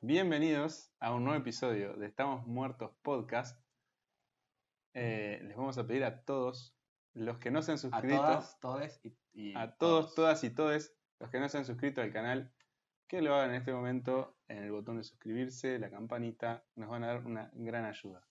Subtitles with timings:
[0.00, 3.60] Bienvenidos a un nuevo episodio de Estamos Muertos Podcast.
[4.94, 6.76] Eh, les vamos a pedir a todos
[7.14, 10.50] los que no se han A suscrito, todas, todes y, y a todos, todas y
[10.50, 12.52] todes, los que no se han suscrito al canal,
[13.08, 17.02] que lo hagan en este momento en el botón de suscribirse, la campanita, nos van
[17.04, 18.24] a dar una gran ayuda.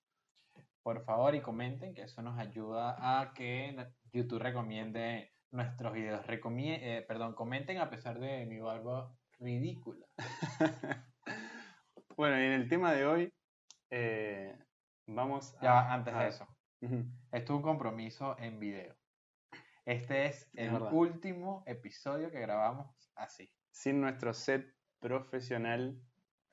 [0.83, 3.75] Por favor, y comenten, que eso nos ayuda a que
[4.13, 6.25] YouTube recomiende nuestros videos.
[6.25, 10.07] Recomie- eh, perdón, comenten a pesar de mi barba ridícula.
[12.17, 13.33] bueno, y en el tema de hoy
[13.91, 14.57] eh,
[15.05, 15.61] vamos a...
[15.61, 16.47] Ya, va, antes a- de eso,
[16.81, 18.95] esto es un compromiso en video.
[19.85, 23.49] Este es el último episodio que grabamos así.
[23.71, 26.01] Sin nuestro set profesional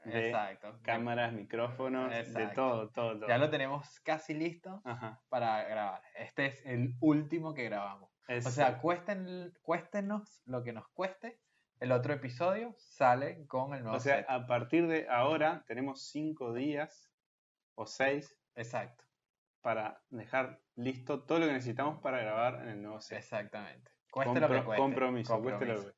[0.04, 0.78] de Exacto.
[0.82, 3.26] cámaras, micrófonos, de todo, todo, todo.
[3.28, 5.20] Ya lo tenemos casi listo Ajá.
[5.30, 6.02] para grabar.
[6.14, 8.10] Este es el último que grabamos.
[8.28, 11.40] O sea, cuesten, cuéstenos lo que nos cueste.
[11.80, 14.26] El otro episodio sale con el nuevo O sea, set.
[14.28, 17.10] a partir de ahora tenemos cinco días
[17.74, 19.04] o seis Exacto,
[19.60, 23.18] para dejar listo todo lo que necesitamos para grabar en el nuevo set.
[23.18, 23.90] exactamente.
[24.10, 24.82] Cueste lo que Compro- cueste.
[24.82, 25.92] Compromiso, cueste lo que.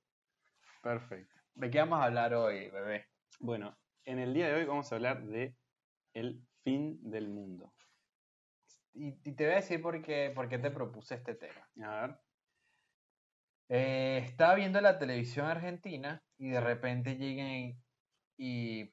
[0.83, 1.35] Perfecto.
[1.55, 3.07] ¿De qué vamos a hablar hoy, bebé?
[3.41, 5.55] Bueno, en el día de hoy vamos a hablar de
[6.15, 7.75] el fin del mundo.
[8.95, 11.69] Y, y te voy a decir por qué, por qué te propuse este tema.
[11.85, 12.19] A ver.
[13.69, 17.83] Eh, estaba viendo la televisión argentina y de repente llegan
[18.39, 18.93] y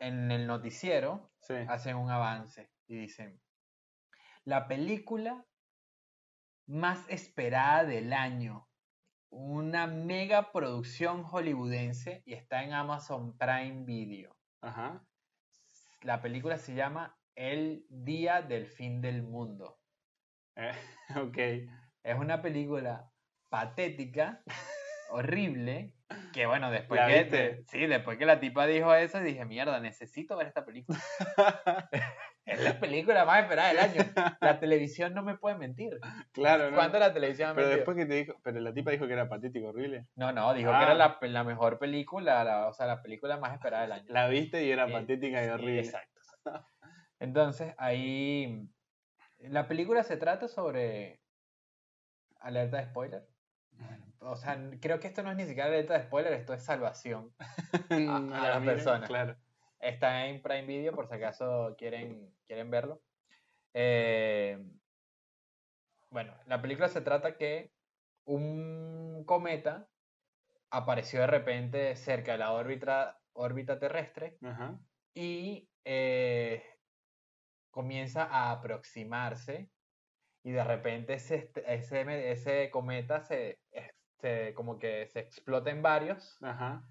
[0.00, 1.54] en el noticiero Sí.
[1.68, 3.40] hacen un avance y dicen,
[4.44, 5.46] la película
[6.66, 8.68] más esperada del año,
[9.30, 14.36] una mega producción hollywoodense y está en Amazon Prime Video.
[14.60, 15.04] Ajá.
[16.02, 19.78] La película se llama El Día del Fin del Mundo.
[20.56, 20.72] Eh,
[21.16, 21.38] ok.
[22.02, 23.12] Es una película
[23.48, 24.42] patética,
[25.10, 25.94] horrible,
[26.32, 27.64] que bueno, después ¿La que, viste?
[27.68, 30.98] sí, después que la tipa dijo eso, dije, mierda, necesito ver esta película.
[32.48, 34.02] Es la película más esperada del año.
[34.40, 35.98] La televisión no me puede mentir.
[36.32, 36.76] claro, ¿no?
[36.76, 37.76] ¿Cuánto la televisión ha Pero mentido?
[37.84, 40.06] después que te dijo, pero la tipa dijo que era patético, horrible.
[40.14, 40.82] No, no, dijo que Ah.
[40.84, 44.06] era la, pe- la mejor película, la- o sea, la película más esperada del año.
[44.08, 45.80] La viste y era Sí, patética y sí, horrible.
[45.80, 46.20] exacto.
[47.20, 48.66] Entonces, ahí.
[49.40, 51.20] La película se trata sobre.
[52.40, 53.27] Alerta de spoiler.
[54.20, 57.32] O sea, creo que esto no es ni siquiera alerta de spoiler, esto es salvación.
[57.90, 59.06] No a la miren, persona.
[59.06, 59.36] Claro.
[59.80, 63.00] Está en Prime Video por si acaso quieren, quieren verlo.
[63.74, 64.58] Eh,
[66.10, 67.72] bueno, la película se trata que
[68.24, 69.88] un cometa
[70.70, 74.80] apareció de repente cerca de la órbita, órbita terrestre Ajá.
[75.14, 76.62] y eh,
[77.70, 79.70] comienza a aproximarse
[80.48, 85.82] y de repente ese, ese, ese cometa se, es- se- como que se explota en
[85.82, 86.88] varios Ajá.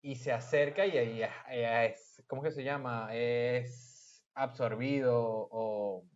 [0.00, 3.08] y se acerca y ahí es, es- ¿cómo que se llama?
[3.12, 5.12] Es absorbido
[5.50, 6.06] o,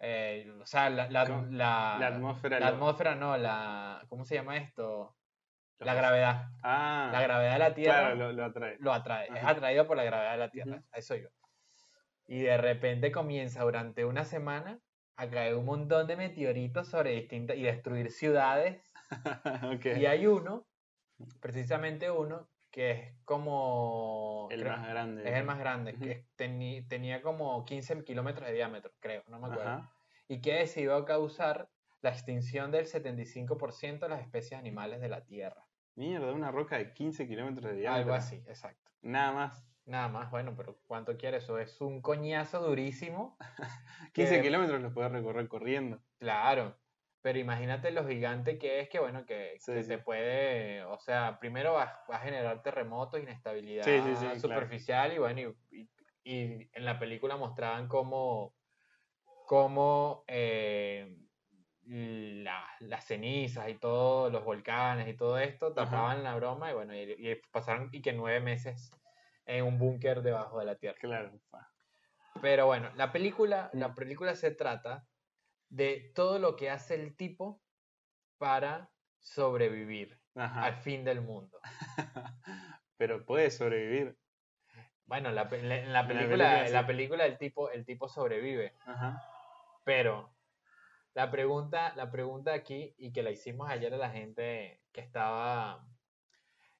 [0.00, 2.58] eh, o sea, la, la, la- La atmósfera.
[2.58, 5.16] la lo- atmósfera no, la, ¿cómo se llama esto?
[5.78, 6.48] La gravedad.
[6.64, 7.08] Ah.
[7.12, 8.76] La gravedad de la Tierra Claro, lo, lo atrae.
[8.80, 9.50] lo atrae, es Ajá.
[9.50, 10.86] atraído por la gravedad de la Tierra, Ujú.
[10.90, 11.28] a eso yo.
[12.26, 14.80] Y de repente comienza durante una semana
[15.20, 18.82] a caer un montón de meteoritos sobre distintas y destruir ciudades.
[20.00, 20.66] Y hay uno,
[21.40, 24.48] precisamente uno, que es como...
[24.50, 25.28] el creo- más grande.
[25.28, 29.48] es el más grande, que teni- tenía como 15 kilómetros de diámetro, creo, no me
[29.48, 29.68] acuerdo.
[29.70, 29.92] Ajá.
[30.28, 31.68] Y que decidió causar
[32.00, 35.66] la extinción del 75% de las especies animales de la Tierra.
[35.96, 38.04] Mierda, una roca de 15 kilómetros de diámetro.
[38.04, 38.90] Algo así, exacto.
[39.02, 39.66] Nada más.
[39.86, 41.58] Nada más, bueno, pero ¿cuánto quiere eso?
[41.58, 43.36] Es un coñazo durísimo.
[44.12, 46.00] 15 que- kilómetros los puedes recorrer corriendo.
[46.18, 46.78] Claro,
[47.22, 49.88] pero imagínate lo gigante que es, que bueno, que, Sí, que sí.
[49.88, 54.40] te puede, o sea, primero va, va a generar terremotos, inestabilidad Sí, claro.
[54.40, 55.40] superficial y bueno,
[55.70, 55.90] y, y-
[56.22, 58.54] y en la película mostraban cómo,
[59.46, 61.16] cómo eh,
[61.86, 66.94] la- las cenizas y todos los volcanes y todo esto tapaban la broma y bueno,
[66.94, 68.92] y, y pasaron y que nueve meses
[69.46, 70.98] en un búnker debajo de la tierra.
[71.00, 71.40] Claro.
[72.40, 75.06] Pero bueno, la película, la película se trata
[75.68, 77.62] de todo lo que hace el tipo
[78.38, 80.64] para sobrevivir Ajá.
[80.64, 81.60] al fin del mundo.
[82.96, 84.16] Pero puede sobrevivir.
[85.06, 89.20] Bueno, la, en la la película, en la película el tipo, el tipo sobrevive, Ajá.
[89.82, 90.36] pero
[91.14, 95.84] la pregunta, la pregunta aquí, y que la hicimos ayer a la gente que estaba,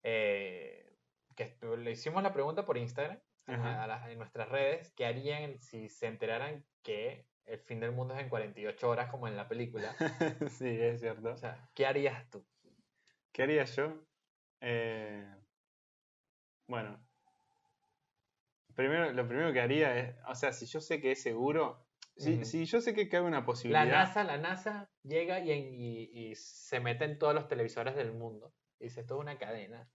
[0.04, 0.89] eh,
[1.36, 5.88] que le hicimos la pregunta por Instagram, a- las- en nuestras redes, ¿qué harían si
[5.88, 9.94] se enteraran que el fin del mundo es en 48 horas como en la película?
[10.50, 11.30] sí, es cierto.
[11.32, 12.46] O sea, ¿qué harías tú?
[13.32, 14.04] ¿Qué haría yo?
[14.60, 15.26] Eh,
[16.68, 17.00] bueno,
[18.74, 21.86] primero, lo primero que haría es, o sea, si yo sé que es seguro,
[22.16, 26.10] si, si yo sé que cabe una La posibilidad, NASA, la NASA llega y, y-
[26.30, 28.52] y se mete en todos los televisores del mundo.
[28.78, 29.88] Y dice, esto es una cadena.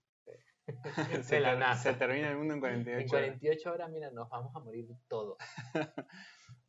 [1.22, 1.96] se, la NASA.
[1.98, 3.38] termina el mundo en 48 En horas.
[3.38, 5.38] 48 horas, mira, nos vamos a morir todos.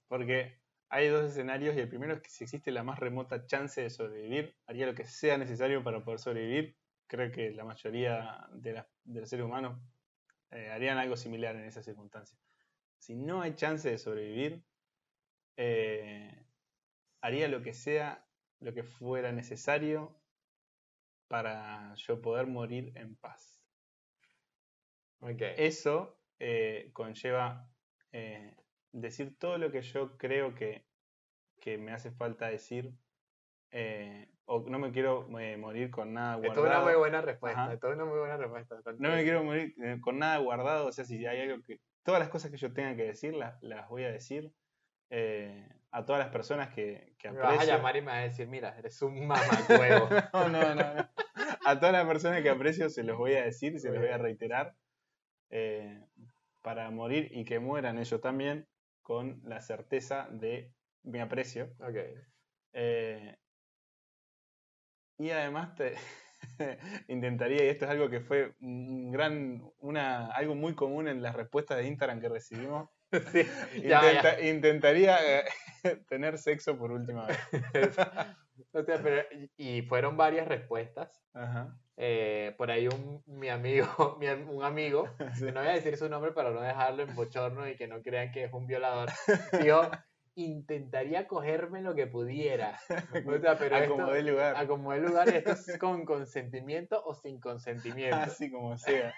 [0.07, 3.81] Porque hay dos escenarios y el primero es que si existe la más remota chance
[3.81, 6.77] de sobrevivir, haría lo que sea necesario para poder sobrevivir.
[7.07, 9.79] Creo que la mayoría de, de los seres humanos
[10.51, 12.39] eh, harían algo similar en esas circunstancias.
[12.97, 14.63] Si no hay chance de sobrevivir,
[15.57, 16.45] eh,
[17.21, 18.25] haría lo que sea,
[18.59, 20.19] lo que fuera necesario
[21.27, 23.56] para yo poder morir en paz.
[25.57, 27.67] Eso eh, conlleva
[28.11, 28.55] eh,
[28.91, 30.85] decir todo lo que yo creo que,
[31.61, 32.93] que me hace falta decir.
[33.71, 36.83] eh, o no me quiero morir con nada Esto es guardado.
[36.83, 37.73] una muy buena respuesta.
[37.73, 38.77] Esto es una muy buena respuesta.
[38.97, 40.87] No me quiero morir con nada guardado.
[40.87, 41.81] O sea, si hay algo que.
[42.03, 44.53] Todas las cosas que yo tenga que decir, las, las voy a decir
[45.09, 47.75] eh, a todas las personas que, que Me vas a aprecio.
[47.75, 50.07] llamar y me vas a decir, mira, eres un mamacuevo.
[50.31, 51.09] no, no, no, no.
[51.65, 54.07] A todas las personas que aprecio se los voy a decir y se los voy
[54.07, 54.73] a reiterar
[55.49, 56.03] eh,
[56.61, 58.67] para morir y que mueran ellos también
[59.01, 60.73] con la certeza de
[61.03, 61.73] mi aprecio.
[61.79, 61.95] ok.
[62.73, 63.37] Eh,
[65.17, 65.95] y además te
[67.07, 71.35] intentaría, y esto es algo que fue un gran, una, algo muy común en las
[71.35, 72.89] respuestas de Instagram que recibimos,
[73.31, 73.43] Sí,
[73.83, 75.45] ya, intenta- intentaría eh,
[76.09, 77.37] tener sexo por última vez.
[77.95, 78.37] ya.
[78.73, 79.23] O sea, pero,
[79.55, 81.23] y fueron varias respuestas.
[81.33, 81.79] Ajá.
[81.99, 83.87] Eh, por ahí un, mi amigo,
[84.19, 85.45] mi un amigo, Sí.
[85.45, 88.01] que no voy a decir su nombre para no dejarlo en bochorno y que no
[88.03, 89.09] crean que es un violador,
[89.61, 89.81] dijo,
[90.35, 92.77] intentaría cogerme lo que pudiera.
[93.25, 94.55] O sea, pero a como lugar.
[94.55, 98.15] a como lugar, esto es con consentimiento o sin consentimiento.
[98.17, 99.15] Así como sea.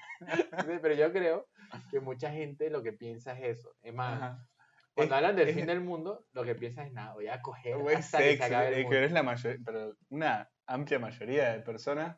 [0.81, 1.47] Pero yo creo
[1.91, 3.75] que mucha gente lo que piensa es eso.
[3.81, 4.47] Es más, Ajá.
[4.93, 7.41] cuando Es- hablan del es- fin del mundo, lo que piensan es nada, voy a
[7.41, 8.99] coger Buen hasta que se sexo, acabe el es que mundo.
[8.99, 12.15] es la mayoría, pero una amplia mayoría de personas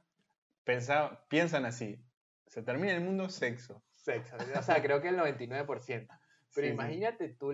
[0.63, 2.03] pensa- piensan así.
[2.47, 3.83] Se termina el mundo, sexo.
[3.95, 4.35] Sexo.
[4.59, 5.65] O sea, creo que el 99%.
[5.67, 6.07] Pero
[6.49, 6.67] Sí, sí.
[6.67, 7.51] imagínate tú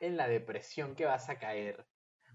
[0.00, 1.86] en la depresión que vas a caer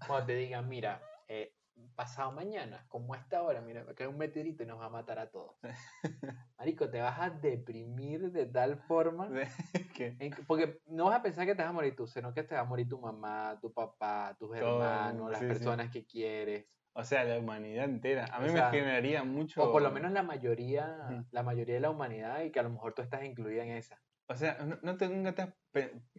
[0.06, 1.56] cuando te digan, mira, eh,
[1.96, 5.18] pasado mañana, como a esta hora, mira, caer un meteorito y nos va a matar
[5.18, 5.56] a todos.
[6.58, 9.28] Marico, te vas a deprimir de tal forma.
[9.98, 12.42] en que- porque no vas a pensar que te vas a morir tú, sino que
[12.44, 15.46] te va a morir tu mamá, tu papá, tus Todo hermanos, las sí.
[15.46, 16.66] personas que quieres.
[16.96, 18.24] O sea, la humanidad entera.
[18.26, 19.62] A O mí sea, me generaría mucho.
[19.62, 22.70] O por lo menos la mayoría, la mayoría de la humanidad y que a lo
[22.70, 24.00] mejor tú estás incluida en esa.
[24.26, 25.54] O sea, no, no te, nunca te has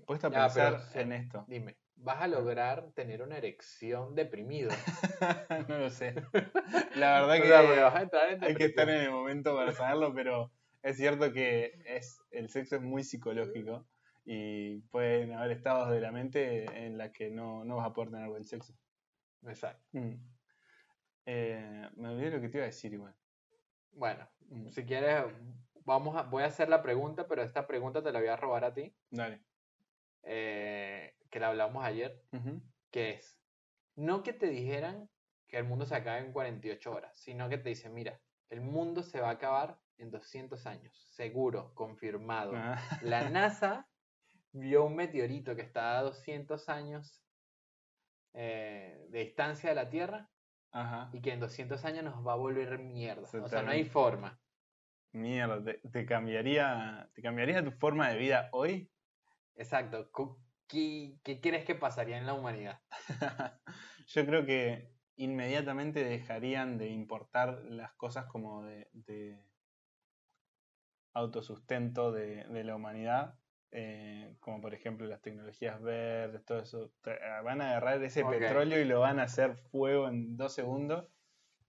[0.06, 1.46] puesto a Ya, pero pensar en esto.
[1.48, 4.70] Dime, ¿vas a lograr tener una erección deprimido?
[5.70, 6.14] no lo sé.
[6.96, 9.72] La verdad que sea, vas a entrar en hay que estar en el momento para
[9.72, 10.52] saberlo, pero
[10.84, 13.88] es cierto que es, el sexo es muy psicológico
[14.26, 18.12] y pueden haber estados de la mente en la que no, no vas a poder
[18.12, 18.74] tener buen sexo.
[19.48, 19.84] Exacto.
[19.94, 20.35] Mm.
[21.26, 23.16] Eh, me olvidé lo que te iba a decir igual.
[23.92, 25.26] Bueno, Mm, si quieres,
[25.86, 28.64] vamos a, voy a hacer la pregunta, pero esta pregunta te la voy a robar
[28.64, 29.44] a ti, Dale.
[30.24, 32.22] eh, que la hablamos ayer,
[32.92, 33.40] que es,
[33.96, 35.10] no que te dijeran
[35.48, 38.20] que el mundo se acaba en 48 horas, sino que te dicen, mira,
[38.50, 42.52] el mundo se va a acabar en 200 años, seguro, confirmado.
[42.56, 43.88] Ah, La NASA
[44.52, 47.24] vio un meteorito que está a 200 años
[48.34, 50.30] eh, de distancia de la Tierra
[50.76, 51.10] Ajá.
[51.14, 53.22] y que en 200 años nos va a volver mierda.
[53.42, 54.42] O sea, no hay forma.
[55.14, 58.92] Mierda, te, te cambiaría, ¿te cambiaría tu forma de vida hoy?
[59.56, 60.12] Exacto.
[60.68, 62.82] ¿Qué, qué crees que pasaría en la humanidad?
[64.08, 69.40] Yo creo que inmediatamente dejarían de importar las cosas como de, de
[71.14, 73.40] autosustento de, de la humanidad,
[73.72, 76.92] eh, como por ejemplo las tecnologías verdes, todo eso.
[77.06, 81.08] Ah, Van a agarrar ese petróleo y lo van a hacer fuego en dos segundos,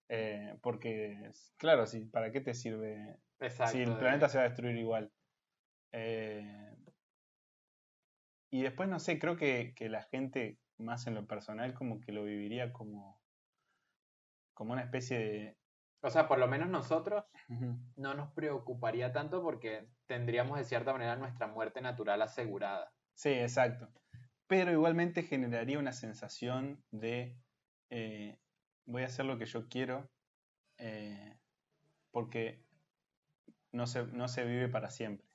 [0.08, 3.72] eh, porque, claro, si, ¿para qué te sirve Exacto.
[3.72, 5.12] si el planeta se va a destruir igual.
[5.92, 6.76] Eh,
[8.50, 12.12] y después, no sé, creo que, que la gente, más en lo personal, como que
[12.12, 13.20] lo viviría como,
[14.54, 15.56] como una especie de...
[16.02, 17.24] O sea, por lo menos nosotros
[17.96, 22.92] no nos preocuparía tanto porque tendríamos de cierta manera nuestra muerte natural asegurada.
[23.14, 23.88] Sí, exacto.
[24.46, 27.36] Pero igualmente generaría una sensación de
[27.90, 28.38] eh,
[28.84, 30.08] voy a hacer lo que yo quiero
[30.78, 31.36] eh,
[32.10, 32.64] porque
[33.72, 35.26] no se, no se vive para siempre.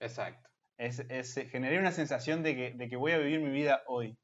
[0.00, 0.48] Exacto.
[0.78, 4.18] Es, es, generaría una sensación de que, de que voy a vivir mi vida hoy.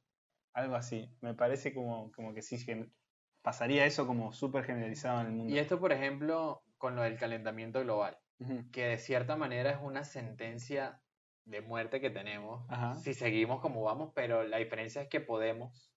[0.55, 1.11] Algo así.
[1.21, 2.59] Me parece como, como que sí
[3.43, 5.55] pasaría eso como súper generalizado en el mundo.
[5.55, 8.19] Y esto, por ejemplo, con lo del calentamiento global,
[8.73, 11.03] que de cierta manera es una sentencia
[11.45, 12.95] de muerte que tenemos Ajá.
[12.95, 15.93] si seguimos como vamos, pero la diferencia es que podemos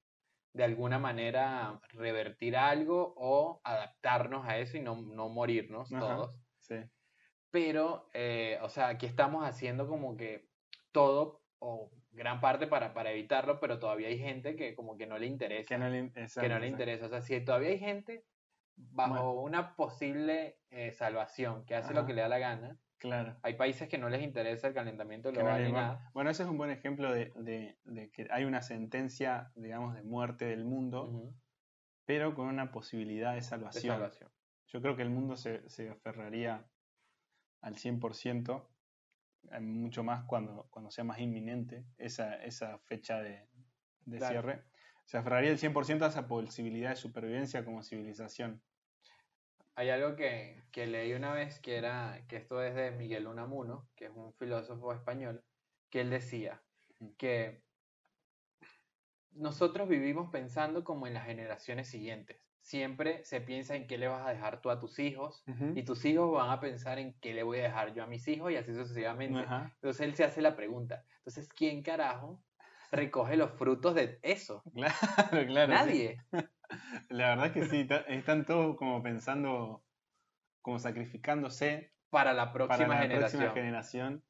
[0.54, 6.00] de alguna manera revertir algo o adaptarnos a eso y no, no morirnos Ajá.
[6.00, 6.36] todos.
[6.60, 6.76] Sí.
[7.52, 10.50] Pero, eh, o sea, aquí estamos haciendo como que
[10.92, 15.18] todo o gran parte para, para evitarlo, pero todavía hay gente que como que no
[15.18, 15.68] le interesa.
[15.68, 16.84] Que no le, que exacto, no le exacto.
[16.84, 17.06] interesa.
[17.06, 18.26] O sea, si todavía hay gente
[18.78, 23.38] bajo una posible eh, salvación que hace lo que le da la gana, Claro.
[23.44, 26.10] hay países que no les interesa el calentamiento no global ni nada.
[26.14, 30.02] Bueno, ese es un buen ejemplo de, de- de que hay una sentencia, digamos, de
[30.02, 31.34] muerte del mundo,
[32.06, 33.96] pero con una posibilidad de de salvación.
[33.96, 34.32] salvación.
[34.68, 36.66] Yo creo que el mundo se, se aferraría
[37.62, 38.75] al 100%, eh,
[39.62, 43.48] mucho más cuando, cuando sea más inminente esa, esa fecha de,
[44.06, 44.42] de Claro.
[44.42, 44.64] cierre.
[45.06, 48.62] Se aferraría al 100% a esa posibilidad de supervivencia como civilización.
[49.76, 53.90] Hay algo que, que leí una vez que era, que esto es de Miguel Unamuno,
[53.96, 55.44] que es un filósofo español,
[55.90, 56.64] que él decía
[57.18, 57.62] que
[59.32, 62.45] nosotros vivimos pensando como en las generaciones siguientes.
[62.66, 65.44] Siempre se piensa en qué le vas a dejar tú a tus hijos
[65.76, 68.28] y tus hijos van a pensar en qué le voy a dejar yo a mis
[68.28, 69.46] hijos y así sucesivamente.
[69.76, 72.42] Entonces él se hace la pregunta, entonces ¿quién carajo
[72.92, 74.64] recoge los frutos de eso?
[74.74, 75.74] Claro, claro.
[75.74, 75.86] sí.
[75.86, 76.18] Nadie.
[77.10, 79.84] La verdad es que sí, están todos como pensando,
[80.64, 83.42] como sacrificándose Para la próxima para la generación.
[83.44, 84.24] próxima generación.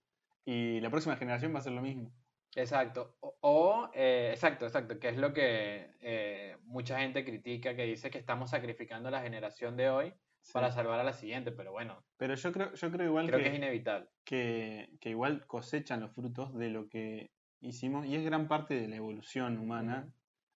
[0.43, 2.11] Y la próxima generación va a hacer lo mismo.
[2.55, 3.17] Exacto.
[3.19, 8.09] O, o, eh, exacto, exacto, que es lo que eh, mucha gente critica, que dice
[8.09, 10.53] que estamos sacrificando a la generación de hoy Sí.
[10.53, 13.45] para salvar a la siguiente, pero bueno, Pero yo creo, yo creo igual creo que,
[13.45, 14.07] que es inevitable.
[14.23, 17.31] que, que igual cosechan los frutos de lo que
[17.61, 20.13] hicimos y es gran parte de la evolución humana.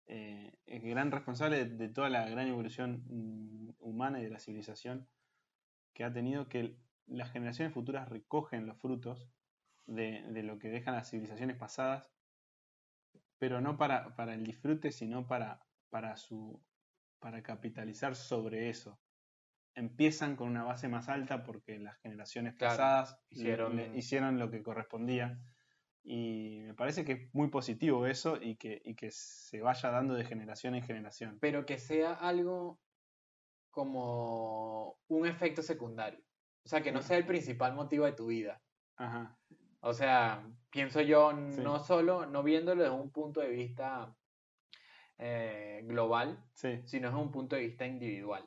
[0.07, 4.39] eh, es gran responsable de, de toda la gran evolución mm, humana y de la
[4.39, 5.07] civilización
[5.93, 6.75] que ha tenido que
[7.05, 9.29] las generaciones futuras recogen los frutos
[9.87, 12.11] de, de lo que dejan las civilizaciones pasadas,
[13.39, 16.61] pero no para, para el disfrute, sino para, para, su,
[17.19, 18.99] para capitalizar sobre eso.
[19.75, 24.49] Empiezan con una base más alta porque las generaciones Claro, pasadas hicieron- le- hicieron lo
[24.49, 25.39] que correspondía.
[26.03, 30.15] Y me parece que es muy positivo eso y que, y que se vaya dando
[30.15, 31.37] de generación en generación.
[31.41, 32.79] Pero que sea algo
[33.69, 36.19] como un efecto secundario.
[36.65, 38.61] O sea, que no sea el principal motivo de tu vida.
[38.95, 39.36] Ajá.
[39.87, 41.61] O sea, pienso yo, Sí.
[41.61, 44.13] no solo, no viéndolo desde un punto de vista
[45.17, 46.81] eh, global, Sí.
[46.85, 48.43] sino desde un punto de vista individual.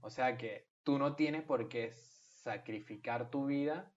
[0.00, 3.92] O sea que tú no tienes por qué sacrificar tu vida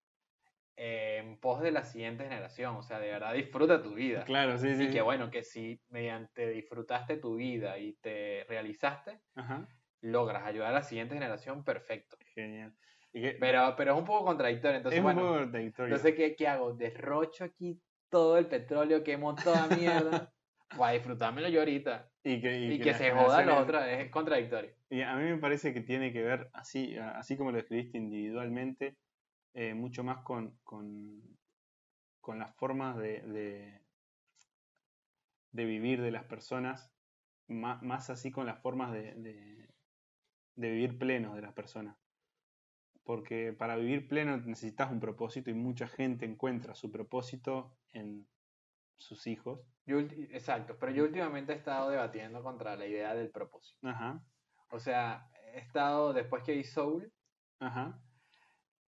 [0.75, 2.75] eh, en pos de la siguiente generación.
[2.75, 4.23] O sea, de verdad disfruta tu vida.
[4.23, 4.85] Claro, sí, sí.
[4.85, 9.67] Y que bueno, que si mediante disfrutaste tu vida y te realizaste, Ajá.
[10.01, 12.17] logras ayudar a la siguiente generación, perfecto.
[12.33, 12.75] Genial.
[13.11, 14.77] Pero, pero es un poco contradictorio.
[14.77, 15.95] Entonces, es bueno, un poco contradictorio.
[15.95, 16.73] entonces ¿qué, qué hago?
[16.73, 20.31] Derrocho aquí todo el petróleo, quemo toda mierda
[20.77, 22.09] para disfrutármelo yo ahorita.
[22.23, 24.71] y que, y Y, que se jodan los generaciones- otros, es contradictorio.
[24.89, 28.95] Y a mí me parece que tiene que ver, así, así como lo escribiste individualmente,
[29.53, 31.21] eh, mucho más con, con,
[32.21, 33.81] con las formas de, de,
[35.51, 36.89] de vivir de las personas,
[37.47, 39.69] ma- más, así con las formas de, de,
[40.55, 41.97] de vivir plenos de las personas.
[43.07, 48.27] Porque para vivir pleno necesitas un propósito y mucha gente encuentra su propósito en
[48.97, 49.61] sus hijos.
[49.85, 53.87] Yo exacto, pero yo últimamente he estado debatiendo contra la idea del propósito.
[53.87, 54.21] Ajá,
[54.71, 57.09] O sea, he estado, después que vi Soul,
[57.61, 57.97] ajá,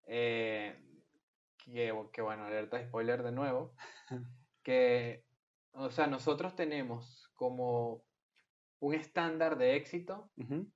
[0.07, 0.81] eh,
[1.57, 3.73] que, que bueno, alerta spoiler de nuevo,
[4.63, 5.25] que,
[5.73, 8.05] o sea, nosotros tenemos como
[8.79, 10.31] un estándar de éxito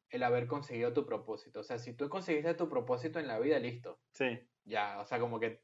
[0.10, 1.60] el haber conseguido tu propósito.
[1.60, 4.02] O sea, si tú conseguiste tu propósito en la vida, listo.
[4.14, 5.64] sí, Ya, o sea, como que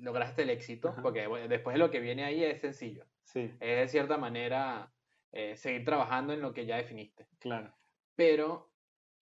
[0.00, 1.02] lograste el éxito, Ajá.
[1.02, 3.06] porque después lo que viene ahí es sencillo.
[3.24, 4.94] sí, Es de cierta manera
[5.32, 7.28] eh, seguir trabajando en lo que ya definiste.
[7.38, 7.74] claro.
[8.16, 8.74] Pero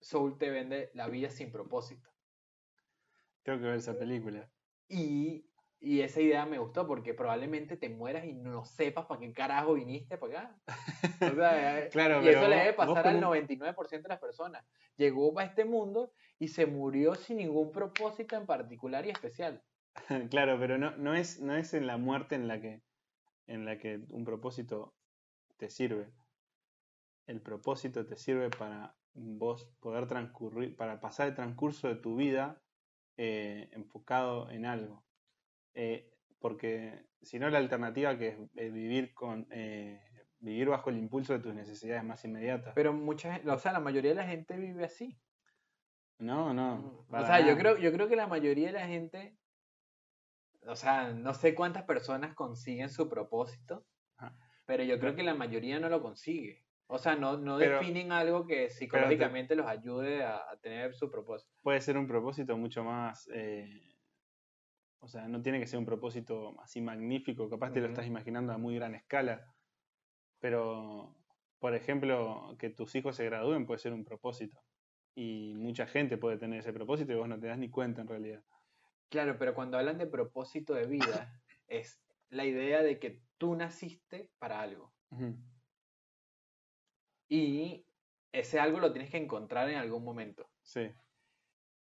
[0.00, 2.10] Soul te vende la vida sin propósito.
[3.42, 4.50] Tengo que ver esa película.
[4.88, 5.50] Y,
[5.84, 9.74] y esa idea me gustó porque probablemente te mueras y no sepas para qué carajo
[9.74, 10.56] viniste para acá.
[11.30, 14.18] O sea, eh, Claro, y pero eso le debe pasar al como- 99% de las
[14.20, 14.64] personas.
[14.96, 19.62] Llegó a este mundo y se murió sin ningún propósito en particular y especial.
[20.30, 22.82] Claro, pero no, no, es, no es en la muerte en la que
[23.46, 24.94] en la que un propósito
[25.58, 26.08] te sirve.
[27.26, 32.60] El propósito te sirve para vos poder transcurrir, para pasar el transcurso de tu vida
[33.16, 35.04] eh, enfocado en algo.
[35.74, 40.00] Eh, porque si no la alternativa que es eh, vivir con eh,
[40.38, 42.72] vivir bajo el impulso de tus necesidades más inmediatas.
[42.74, 45.18] Pero mucha o sea, la mayoría de la gente vive así.
[46.18, 46.76] no, no.
[47.00, 49.36] O para sea, yo creo, yo creo que la mayoría de la gente
[50.66, 54.34] o sea, no sé cuántas personas consiguen su propósito, Ajá.
[54.64, 56.64] pero yo creo que la mayoría no lo consigue.
[56.86, 61.10] O sea, no, no Pero- definen algo que psicológicamente los ayude a, a tener su
[61.10, 61.50] propósito.
[61.62, 63.28] Puede ser un propósito mucho más.
[63.34, 63.93] eh,
[65.04, 68.54] o sea, no tiene que ser un propósito así magnífico, capaz te lo estás imaginando
[68.54, 69.54] a muy gran escala.
[70.40, 71.14] Pero,
[71.58, 74.58] por ejemplo, que tus hijos se gradúen puede ser un propósito.
[75.14, 78.08] Y mucha gente puede tener ese propósito y vos no te das ni cuenta en
[78.08, 78.42] realidad.
[79.10, 81.30] Claro, pero cuando hablan de propósito de vida,
[81.68, 84.94] es la idea de que tú naciste para algo.
[87.28, 87.86] Y
[88.32, 90.50] ese algo lo tienes que encontrar en algún momento.
[90.62, 90.90] Sí,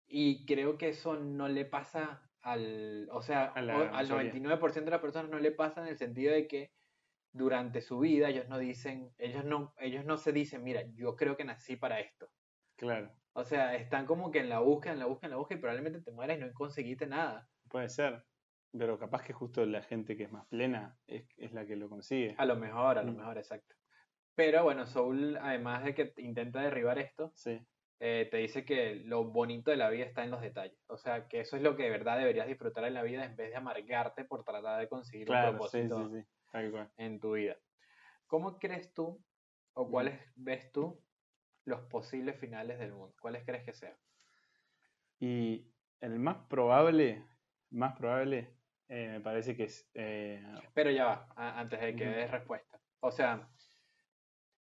[0.06, 4.08] Y creo que eso no le pasa al, o sea, la al mayoría.
[4.08, 6.72] 99% de las personas no le pasa en el sentido de que
[7.32, 11.36] durante su vida ellos no dicen, ellos no, ellos no se dicen, mira, yo creo
[11.36, 12.30] que nací para esto.
[12.76, 15.58] claro, O sea, están como que en la búsqueda, en la búsqueda, en la búsqueda
[15.58, 17.48] y probablemente te mueras y no conseguiste nada.
[17.68, 18.24] puede ser.
[18.72, 21.88] Pero capaz que justo la gente que es más plena es, es la que lo
[21.88, 22.34] consigue.
[22.38, 23.16] A lo mejor, a lo Mm.
[23.16, 23.76] mejor, exacto.
[24.34, 27.60] Pero bueno, Soul, además de que intenta derribar esto, Sí,
[27.98, 30.78] eh, te dice que lo bonito de la vida está en los detalles.
[30.88, 33.36] O sea, que eso es lo que de verdad deberías disfrutar en la vida en
[33.36, 36.26] vez de amargarte por tratar de conseguir un claro, sí, sí, propósito sí,
[36.98, 37.56] en tu vida.
[38.26, 39.22] ¿Cómo crees tú
[39.74, 41.00] o cuáles ves tú
[41.64, 43.14] los posibles finales del mundo?
[43.20, 43.96] ¿Cuáles crees que sean?
[45.18, 45.64] Y
[46.00, 47.24] el más probable,
[47.70, 48.48] más probable,
[48.88, 49.88] eh, me parece que es.
[49.94, 50.42] eh,
[50.74, 52.78] Pero ya va, antes de que des respuesta.
[53.00, 53.48] O sea,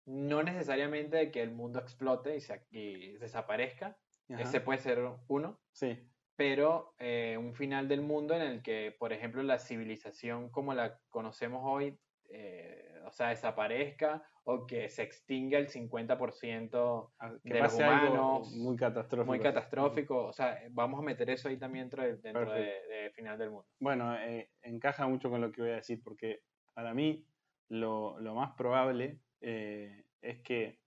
[0.08, 3.98] no necesariamente de que el mundo explote y, se, y desaparezca.
[4.30, 5.60] ajá, Ese puede ser uno.
[5.72, 10.74] Sí, pero eh, un final del mundo en el que, por ejemplo, la civilización como
[10.74, 12.00] la conocemos hoy,
[12.30, 18.52] eh, o sea, desaparezca o que se extinga el 50% a- que de los humanos,
[18.52, 19.32] muy catastrófico.
[19.32, 20.26] muy catastrófico.
[20.26, 23.50] O sea, vamos a meter eso ahí también dentro, de, dentro de, de final del
[23.52, 23.68] mundo.
[23.80, 27.26] Bueno, eh, encaja mucho con lo que voy a decir, porque para mí
[27.70, 30.80] lo, lo más probable eh, es que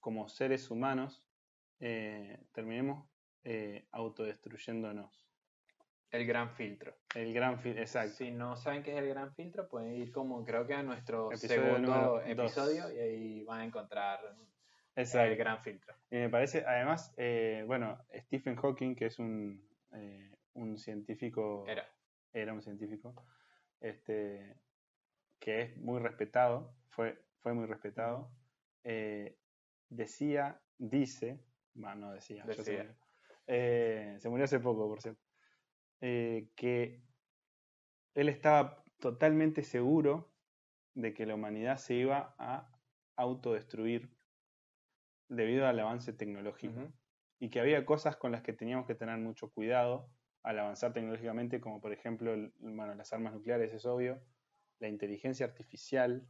[0.00, 1.24] como seres humanos
[1.80, 3.08] eh, terminemos
[3.44, 5.26] eh, autodestruyéndonos.
[6.10, 6.94] El gran filtro.
[7.14, 8.16] El gran fin, exacto.
[8.16, 11.30] Si no saben qué es el gran filtro, pueden ir como creo que a nuestro
[11.32, 12.22] Episodio segundo dos.
[12.26, 14.20] episodio y ahí van a encontrar
[14.94, 15.30] Exacto.
[15.30, 15.94] el gran filtro.
[16.10, 21.88] Y me parece, además, eh, bueno, Stephen Hawking, que es un, eh, un científico, Era.
[22.34, 23.14] era un científico,
[23.80, 24.54] este,
[25.40, 28.30] que es muy respetado, fue, fue muy respetado,
[28.84, 29.38] eh,
[29.88, 32.96] decía, dice, bueno, no decía, se murió,
[33.46, 35.20] eh, se murió hace poco, por cierto,
[36.00, 37.02] eh, que
[38.14, 40.32] él estaba totalmente seguro
[40.94, 42.70] de que la humanidad se iba a
[43.16, 44.10] autodestruir
[45.28, 46.92] debido al avance tecnológico
[47.40, 50.10] y que había cosas con las que teníamos que tener mucho cuidado
[50.42, 54.20] al avanzar tecnológicamente, como por ejemplo el- bueno, las armas nucleares, es obvio,
[54.78, 56.28] la inteligencia artificial,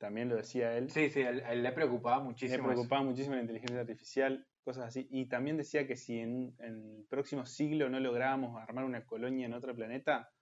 [0.00, 2.54] también lo decía él, Sí, sí, él, él le preocupaba le muchísimo.
[2.64, 2.64] eso.
[2.72, 7.06] preocupaba muchísimo la inteligencia artificial, cosas así, y también decía que si en, en el
[7.08, 10.32] próximo siglo no lográbamos armar una colonia en otro planeta,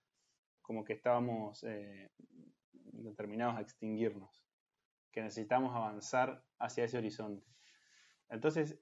[0.63, 2.09] como que estábamos eh,
[2.73, 4.43] determinados a extinguirnos,
[5.11, 7.45] que necesitamos avanzar hacia ese horizonte.
[8.29, 8.79] Entonces,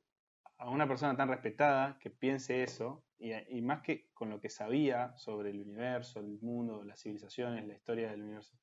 [0.59, 4.51] a una persona tan respetada que piense eso, y, y más que con lo que
[4.51, 8.59] sabía sobre el universo, el mundo, las civilizaciones, la historia del universo,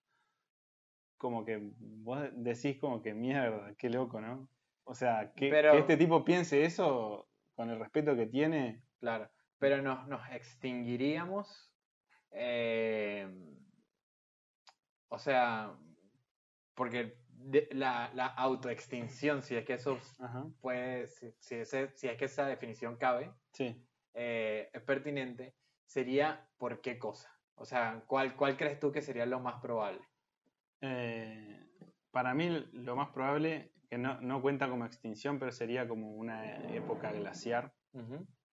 [1.24, 4.50] como que vos decís como que mierda, qué loco, ¿no?
[4.84, 9.30] O sea, que, Pero- que este tipo piense eso con el respeto que tiene, Claro,
[9.58, 11.72] pero nos, nos extinguiríamos.
[12.32, 13.26] eh,
[15.08, 15.78] o sea,
[16.74, 22.08] porque de- la, la autoextinción, si es que eso Ajá, puede, si, si ese- si
[22.10, 23.82] es que esa definición cabe, sí.
[24.14, 25.56] eh, es pertinente,
[25.86, 27.30] sería por qué cosa.
[27.56, 30.02] O sea, ¿cuál, ¿cuál crees tú que sería lo más probable?
[30.86, 31.60] Eh,
[32.12, 36.46] para mí lo más probable, que no, no cuenta como extinción, pero sería como una
[36.76, 37.74] época glaciar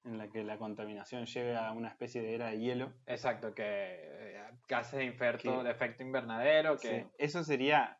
[0.05, 2.93] en la que la contaminación llegue a una especie de era de hielo.
[3.07, 7.99] Exacto, que eh, gases de, inferto- de efecto invernadero, que Sí, Eso sería,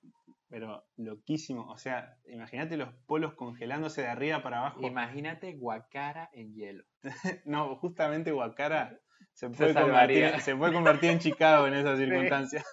[0.49, 1.67] pero loquísimo.
[1.71, 4.81] O sea, imagínate los polos congelándose de arriba para abajo.
[4.87, 6.85] imagínate Guacara en hielo.
[7.45, 8.99] No, justamente Guacara
[9.33, 10.23] se puede, salvaría.
[10.29, 12.65] convertir, se puede convertir en Chicago en esas circunstancias.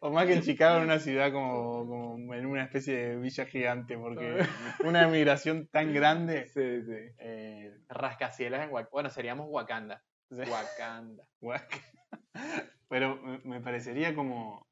[0.00, 3.46] O más que en Chicago, en una ciudad como, como en una especie de villa
[3.46, 4.38] gigante, porque
[4.84, 6.46] una migración tan grande.
[6.48, 7.14] Sí, sí.
[7.18, 8.90] eh, Rascacielos en Wakanda.
[8.92, 10.02] Bueno, seríamos Wakanda.
[10.30, 11.24] Wakanda.
[12.88, 14.66] Pero me- parecería como,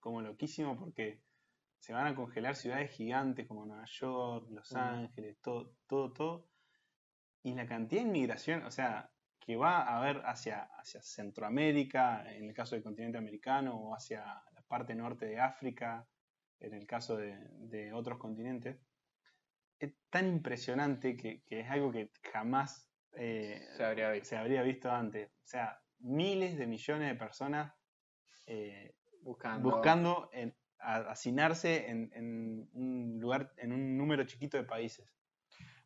[0.00, 1.20] como loquísimo porque
[1.78, 4.76] se van a congelar ciudades gigantes como Nueva York, Los Mm.
[4.78, 6.48] Ángeles, todo, todo, todo.
[7.42, 12.48] Y la cantidad de inmigración, o sea, que va a ver hacia, hacia Centroamérica, en
[12.48, 14.22] el caso del continente americano, o hacia
[14.70, 16.06] parte norte de África,
[16.60, 17.36] en el caso de,
[17.74, 18.78] de otros continentes,
[19.80, 24.28] es tan impresionante que, que es algo que jamás eh, Se habría visto.
[24.28, 25.28] se habría visto antes.
[25.28, 27.74] O sea, miles de millones de personas
[28.46, 29.68] eh, Buscando.
[29.70, 35.06] buscando en- a- hacinarse en, en un lugar, en un número chiquito de países.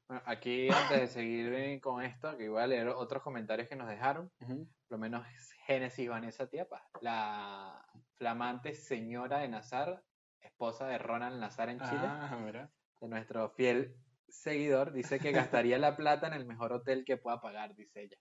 [0.06, 3.76] Bueno, aquí, antes de seguir eh, con esto, que voy a leer otros comentarios que
[3.76, 4.30] nos dejaron.
[4.38, 5.26] Por lo menos
[5.66, 7.82] Génesis Vanessa Tiapa, la
[8.16, 10.02] flamante señora de Nazar,
[10.40, 12.70] esposa de Ronald Nazar en Chile, Ah, mira.
[13.00, 13.96] de nuestro fiel
[14.28, 18.16] seguidor, dice que gastaría la plata en el mejor hotel que pueda pagar, dice ella.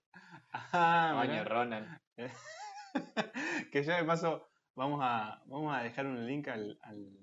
[0.52, 1.44] Ah, Coño.
[1.44, 1.98] Ronald.
[3.72, 7.18] que ya de paso vamos a, vamos a dejar un link al, al,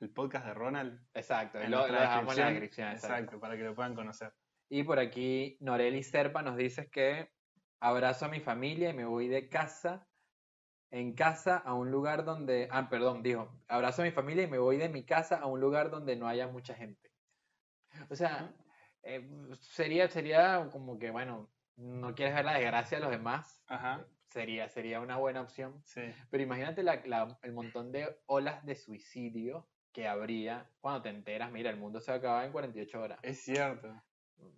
[0.00, 1.00] al podcast de Ronald.
[1.14, 2.88] Exacto, en lo, lo dejamos en la descripción.
[2.90, 3.14] exacto.
[3.14, 4.32] Exacto, para que lo puedan conocer.
[4.68, 7.30] Y por aquí Noreli Serpa nos dice que
[7.80, 10.08] abrazo a mi familia y me voy de casa
[10.90, 14.58] en casa a un lugar donde, ah, perdón, dijo, abrazo a mi familia y me
[14.58, 17.10] voy de mi casa a un lugar donde no haya mucha gente.
[18.10, 18.54] O sea,
[19.02, 19.28] eh,
[19.60, 24.68] sería, sería como que, bueno, no quieres ver la desgracia de los demás, Ajá, sería,
[24.68, 25.82] sería una buena opción.
[25.84, 26.02] sí.
[26.30, 31.50] Pero imagínate la- la- el montón de olas de suicidio que habría cuando te enteras,
[31.52, 33.18] mira, el mundo se va a acabar en 48 horas.
[33.22, 34.02] Es cierto.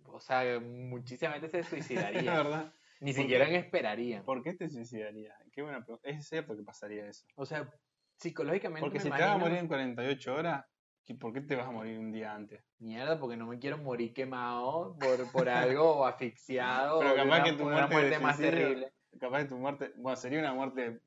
[0.05, 2.33] O sea, muchísima gente se suicidaría.
[2.33, 2.73] verdad.
[2.99, 3.55] Ni ¿Por siquiera qué?
[3.55, 4.25] esperarían.
[4.25, 5.38] ¿Por qué te suicidarías?
[5.51, 6.07] Qué buena pregunta.
[6.09, 7.25] Es cierto que pasaría eso.
[7.35, 7.69] O sea,
[8.15, 10.65] psicológicamente Porque me si te vas a morir en 48 horas,
[11.05, 12.63] ¿qué- ¿por qué te vas a morir un día antes?
[12.79, 17.43] Mierda, porque no me quiero morir quemado por, por algo o asfixiado Pero capaz una,
[17.43, 18.93] que tu una muerte más terrible.
[19.19, 21.01] Capaz que tu muerte, bueno, sería una muerte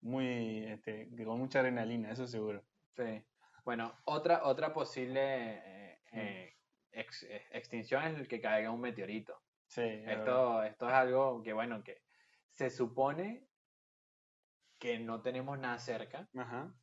[0.00, 2.62] muy, este, con mucha adrenalina, eso seguro.
[2.94, 3.24] Sí.
[3.64, 6.56] Bueno, otra, otra posible eh, eh,
[6.92, 9.40] ex- eh, extinción es el que caiga un meteorito.
[9.66, 10.12] Sí, verdad.
[10.12, 12.02] Esto, esto es algo que, bueno, que
[12.52, 13.45] se supone
[14.78, 16.74] que no tenemos nada cerca Ajá.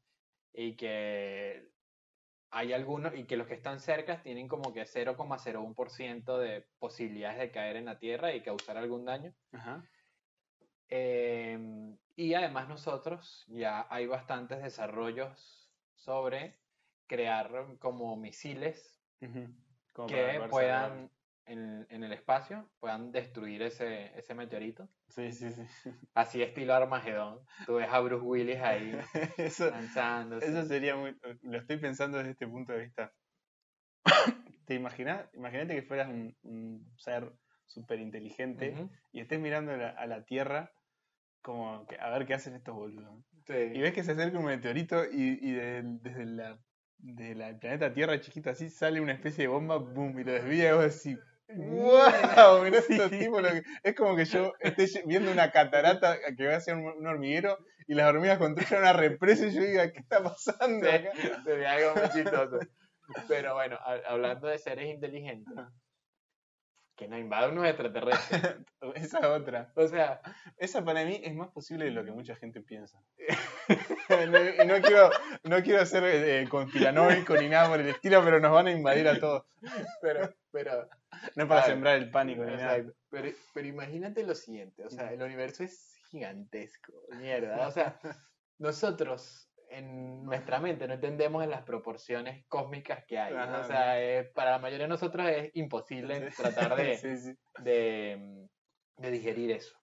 [0.54, 1.72] y que
[2.50, 7.52] hay algunos, y que los que están cerca tienen como que 0,01% de posibilidades de
[7.52, 9.34] caer en la Tierra y causar algún daño.
[9.52, 9.84] Ajá.
[10.88, 16.60] Em, y además nosotros ya hay bastantes desarrollos sobre
[17.08, 19.02] crear como misiles.
[19.94, 21.10] Como que puedan.
[21.46, 24.88] En, en el espacio, puedan destruir ese, ese meteorito.
[25.10, 25.64] Sí, sí, sí.
[26.14, 27.40] Así estilo Armagedón.
[27.66, 28.98] Tú ves a Bruce Willis ahí
[29.38, 30.48] Eso, lanzándose.
[30.48, 31.18] eso sería muy.
[31.42, 33.14] Lo estoy pensando desde este punto de vista.
[34.66, 35.28] ¿Te imaginas?
[35.34, 37.32] Imagínate que fueras un, un ser
[37.66, 38.76] súper inteligente
[39.12, 40.72] y estés mirando a la, a la Tierra
[41.42, 43.24] como que a ver qué hacen estos boludos.
[43.48, 43.54] sí.
[43.74, 46.60] Y ves que se acerca un meteorito y, y de- desde la,
[46.98, 50.32] desde la- el planeta Tierra chiquito así sale una especie de bomba, boom, y lo
[50.32, 52.64] desvía y vos decís, ¡Wow!
[52.64, 56.74] Mirá estos tipos, que- Es como que yo esté viendo una catarata que va hacia
[56.74, 60.88] un, un hormiguero y las hormigas construyen una represa y yo diga, ¿qué está pasando
[60.88, 61.12] Sí, acá?
[61.44, 62.60] sería algo muy chistoso.
[63.28, 65.54] Pero bueno, ha- hablando de seres inteligentes,
[67.04, 68.42] que nos invaden unos extraterrestres.
[68.96, 69.72] Esa es otra.
[69.76, 70.22] O sea,
[70.58, 73.02] Esa para mí es más posible de lo que mucha gente piensa.
[74.10, 75.10] no, y no quiero,
[75.44, 79.08] no quiero ser eh, conspiranoico ni nada por el estilo, pero nos van a invadir
[79.08, 79.44] a todos.
[80.02, 80.88] pero, pero,
[81.36, 82.84] No es para ver, sembrar el pánico ni nada.
[83.10, 87.68] Pero, pero imagínate lo siguiente, o sea, el universo es gigantesco, mierda.
[87.68, 88.00] O sea,
[88.60, 93.34] nosotros en nuestra mente no entendemos en las proporciones cósmicas que hay.
[93.34, 96.42] O sea, eh, para la mayoría de nosotros es imposible Sí.
[96.42, 97.34] tratar de, Sí, sí.
[97.60, 98.48] de,
[98.98, 99.76] de digerir eso.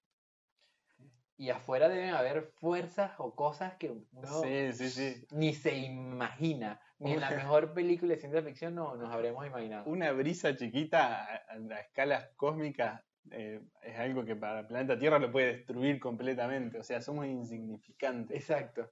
[1.36, 5.26] Y afuera deben haber fuerzas o cosas que uno Sí, sí, sí.
[5.30, 6.80] ni se imagina.
[6.98, 9.88] Ni en la mejor película de ciencia ficción no, nos habremos imaginado.
[9.88, 15.32] Una brisa chiquita a escalas cósmicas eh, es algo que para el planeta Tierra lo
[15.32, 16.78] puede destruir completamente.
[16.78, 18.36] O sea, somos insignificantes.
[18.36, 18.90] Exacto.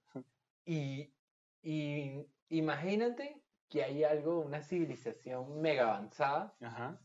[0.69, 1.15] Y,
[1.63, 7.01] y imagínate que hay algo, una civilización mega avanzada Ajá.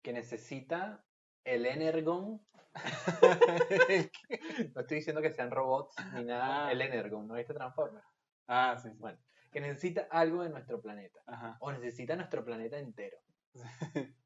[0.00, 1.04] que necesita
[1.42, 2.40] el Energon.
[4.74, 6.68] No estoy diciendo que sean robots ni nada.
[6.68, 6.72] Ah.
[6.72, 8.06] El Energon, ¿no viste Transformers?
[8.46, 8.96] ah, sí, sí.
[9.00, 9.18] Bueno,
[9.50, 11.18] que necesita algo de nuestro planeta.
[11.26, 11.56] Ajá.
[11.60, 13.18] O necesita nuestro planeta entero.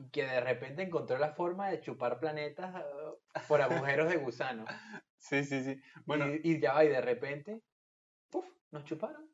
[0.00, 4.64] Y que de repente encontró la forma de chupar planetas ah, por agujeros de gusano.
[5.18, 5.82] Sí, sí, sí.
[6.06, 7.64] Bueno, y, y ya va, y de repente.
[8.70, 9.28] Nos chuparon.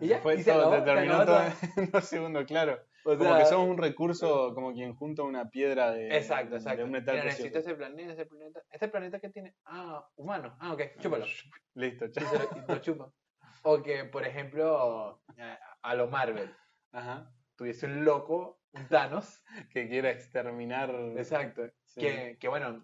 [0.00, 1.40] Y ya, fue y se todo, acabó, se acabó todo
[1.84, 2.80] en dos segundos, claro.
[3.04, 6.84] O Como que somos un recurso, como quien junta una piedra de, Exacto, de exacto.
[6.84, 8.62] un Mira, metal necesito ese planeta, ese planeta.
[8.70, 9.54] ¿Este planeta que tiene?
[9.66, 10.56] Ah, humano.
[10.58, 11.24] Ah, ok, chúpalo.
[11.74, 12.28] Listo, Y, chao.
[12.28, 13.12] se lo, y lo chupa.
[13.62, 16.52] O que, por ejemplo, a, a lo Marvel,
[16.92, 17.30] Ajá.
[17.56, 19.44] tuviese un loco, un Thanos.
[19.70, 20.90] Que quiera exterminar.
[21.16, 21.62] Exacto.
[21.84, 22.00] Sí.
[22.00, 22.82] Que, que, bueno,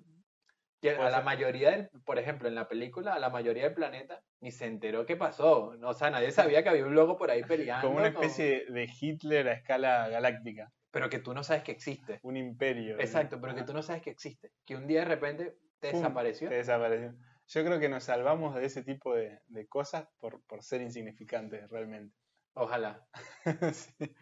[0.80, 4.22] Que a la mayoría del, por ejemplo, en la película, a la mayoría del planeta
[4.40, 5.74] ni se enteró qué pasó.
[5.82, 7.86] O sea, nadie sabía que había un loco por ahí peleando.
[7.88, 10.72] Como una con- especie de Hitler a escala galáctica.
[10.90, 12.18] Pero que tú no sabes que existe.
[12.22, 12.96] Un imperio.
[12.96, 13.00] ¿no?
[13.02, 14.50] Exacto, pero que tú no sabes que existe.
[14.66, 16.48] Que un día de repente te Pum, desapareció.
[16.48, 17.14] te desapareció.
[17.46, 21.68] Yo creo que nos salvamos de ese tipo de, de cosas por, por ser insignificantes,
[21.68, 22.16] realmente.
[22.54, 23.06] Ojalá.
[23.72, 24.16] Sí.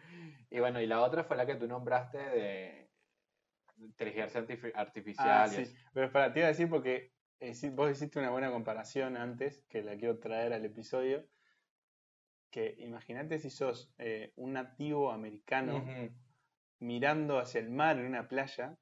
[0.51, 2.88] Y bueno, y la otra fue la que tú nombraste de
[3.79, 5.29] inteligencia artifi- artificial.
[5.29, 5.63] Ah, sí.
[5.93, 9.81] Pero para ti iba a decir porque eh, vos hiciste una buena comparación antes, que
[9.81, 11.25] la quiero traer al episodio,
[12.51, 15.83] que imagínate si sos eh, un nativo americano
[16.79, 18.77] mirando hacia el mar en una playa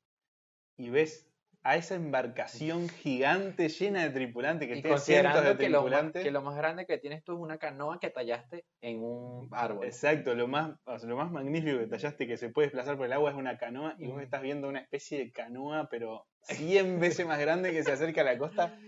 [0.78, 1.27] y ves
[1.68, 6.32] a esa embarcación gigante llena de tripulantes, que Y tiene cientos de que lo, que
[6.32, 9.86] lo más grande que tienes tú es una canoa que tallaste en un árbol.
[9.86, 13.08] Exacto, lo más, o sea, lo más magnífico que tallaste que se puede desplazar por
[13.08, 17.02] el agua es una canoa y vos estás viendo una especie de canoa, pero 100
[17.02, 18.80] veces más grande que se acerca a la costa.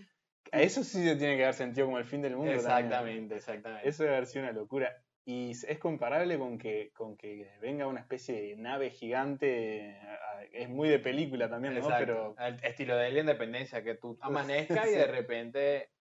[0.53, 2.53] A eso sí se tiene que haber sentido como el fin del mundo.
[2.53, 2.85] también.
[2.85, 3.89] Exactamente, exactamente.
[3.89, 4.95] Eso debe haber sido una locura.
[5.31, 9.95] Y es comparable con que, con que venga una especie de nave gigante.
[10.01, 11.81] a- Es muy de película también, ¿no?
[11.81, 12.33] Exacto.
[12.35, 15.91] Pero El estilo de la independencia, que tú amanezcas y de repente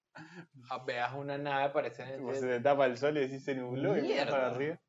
[0.87, 2.57] veas una nave aparecer en el se cielo.
[2.57, 4.81] te tapa el sol y decís se nubló y para arriba.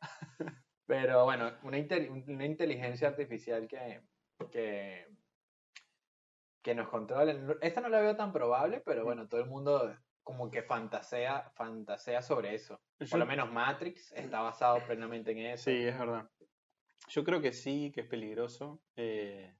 [0.86, 4.00] Pero bueno, una, inte- una inteligencia artificial que,
[4.50, 5.06] que,
[6.62, 7.38] que nos controle.
[7.60, 9.94] Esta no la veo tan probable, pero bueno, todo el mundo
[10.26, 12.80] como que fantasea, fantasea sobre eso.
[13.08, 15.70] Por lo menos Matrix está basado plenamente en eso.
[15.70, 16.28] Sí, es verdad.
[17.08, 18.82] Yo creo que sí, que es peligroso.
[18.96, 19.54] eh,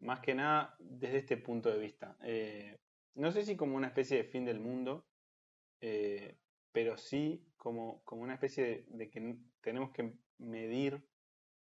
[0.00, 2.16] más que nada desde este punto de vista.
[2.24, 2.76] Eh,
[3.14, 5.06] no sé si como una especie de fin del mundo,
[5.80, 6.40] eh,
[6.72, 11.06] pero sí como, como una especie de, de que tenemos que medir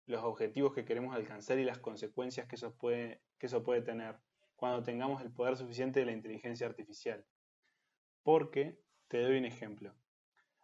[0.08, 4.16] los objetivos que queremos alcanzar y las consecuencias que eso puede, que eso puede tener
[4.56, 7.24] cuando tengamos el poder suficiente de la inteligencia artificial.
[8.28, 9.96] Porque, te doy un ejemplo.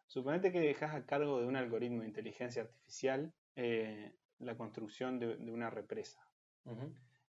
[0.07, 5.37] Suponete que dejas a cargo de un algoritmo de inteligencia artificial eh, la construcción de,
[5.37, 6.27] de una represa.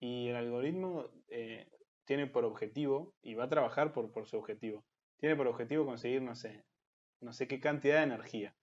[0.01, 1.71] Y el algoritmo eh,
[2.07, 4.85] tiene por objetivo, y va a trabajar por, por su objetivo,
[5.19, 6.65] tiene por objetivo conseguir, no sé,
[7.21, 8.57] no sé qué cantidad de energía.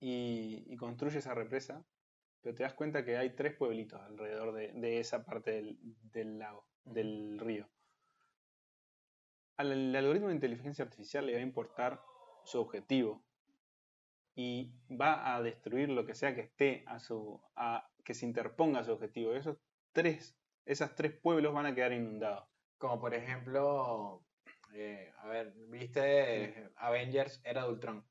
[0.00, 1.86] Y, y construye esa represa,
[2.40, 5.78] pero te das cuenta que hay tres pueblitos alrededor de, de esa parte del,
[6.12, 7.70] del lago, del río.
[9.56, 12.00] Al, al algoritmo de inteligencia artificial le va a importar
[12.44, 13.22] su objetivo
[14.34, 18.80] y va a destruir lo que sea que esté a su a, que se interponga
[18.80, 19.34] a su objetivo.
[19.34, 19.58] Esos
[19.92, 22.48] tres, esas tres pueblos van a quedar inundados.
[22.78, 24.24] Como por ejemplo,
[24.74, 28.04] eh, a ver, ¿viste Avengers Era de Ultron?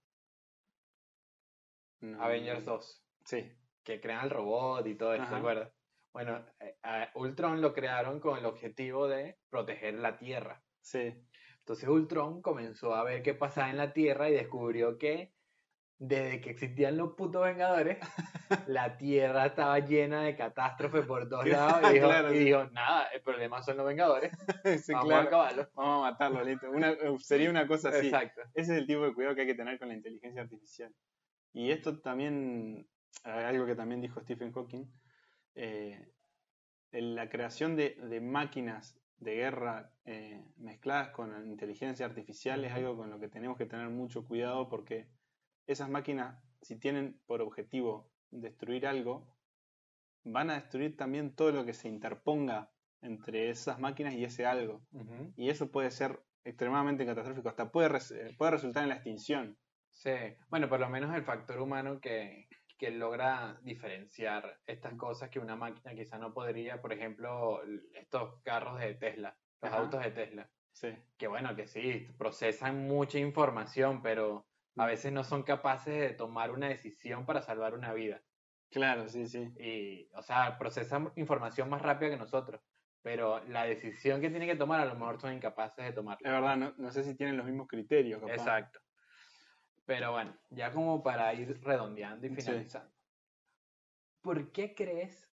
[2.01, 3.51] No- Avengers 2, Sí,
[3.83, 5.37] que crean el robot y todo eso, ¿te Ajá.
[5.37, 5.73] acuerdas?
[6.13, 10.63] Bueno, eh, a Ultron lo crearon con el objetivo de proteger la Tierra.
[10.81, 11.13] sí.
[11.71, 15.33] Entonces Ultron comenzó a ver qué pasaba en la Tierra y descubrió que
[15.97, 17.97] desde que existían los putos Vengadores,
[18.67, 22.43] la Tierra estaba llena de catástrofes por todos lados y dijo, Claro, y sí.
[22.43, 24.33] dijo, nada, el problema son los Vengadores,
[24.85, 25.23] Sí, vamos claro.
[25.23, 25.67] a acabarlos.
[25.73, 26.69] Vamos a matarlo, listo.
[26.69, 28.07] Una- eh, sería una cosa así.
[28.07, 28.41] Exacto.
[28.53, 30.93] Ese es el tipo de cuidado que hay que tener con la inteligencia artificial.
[31.53, 32.85] Y esto también,
[33.23, 34.87] eh, algo que también dijo Stephen Hawking,
[35.55, 36.05] eh,
[36.91, 43.09] la creación de, de máquinas de guerra eh, mezcladas con inteligencia artificial es algo con
[43.09, 45.07] lo que tenemos que tener mucho cuidado porque
[45.67, 49.27] esas máquinas, si tienen por objetivo destruir algo,
[50.23, 54.81] van a destruir también todo lo que se interponga entre esas máquinas y ese algo.
[55.37, 59.57] Y eso puede ser extremadamente catastrófico, hasta puede, res- eh, puede resultar en la extinción.
[59.91, 60.11] Sí,
[60.49, 62.47] bueno, por lo menos el factor humano que,
[62.81, 67.61] que logra diferenciar estas cosas que una máquina quizá no podría, por ejemplo,
[67.93, 69.77] estos carros de Tesla, los Ajá.
[69.77, 75.23] autos de Tesla, Sí, que bueno, que sí, procesan mucha información, pero a veces no
[75.23, 78.23] son capaces de tomar una decisión para salvar una vida.
[78.69, 79.57] claro, sí, sí.
[79.57, 82.61] Y, o sea, procesan información más rápida que nosotros,
[83.01, 86.21] pero la decisión que tienen que tomar a lo mejor son incapaces de tomarla.
[86.23, 88.19] Es verdad, no, no sé si tienen los mismos criterios.
[88.21, 88.35] capaz.
[88.35, 88.79] Exacto.
[89.91, 92.35] Pero bueno, ya como para ir redondeando y Sí.
[92.41, 92.91] finalizando.
[94.21, 95.29] ¿Por qué crees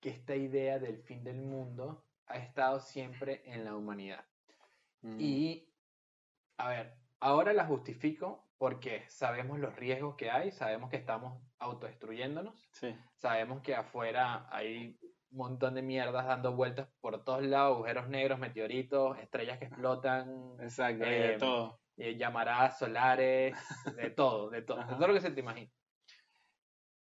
[0.00, 4.24] que esta idea del fin del mundo ha estado siempre en la humanidad?
[5.02, 5.74] Mm, Y,
[6.56, 12.66] a ver, ahora la justifico porque sabemos los riesgos que hay, sabemos que estamos autodestruyéndonos,
[12.72, 18.08] Sí, sabemos que afuera hay un montón de mierdas dando vueltas por todos lados, agujeros
[18.08, 21.83] negros, meteoritos, estrellas que explotan, exacto, de Eh, todo.
[21.96, 23.56] Eh, llamaradas solares,
[23.96, 25.70] de todo, de todo, de todo lo que se te imagine.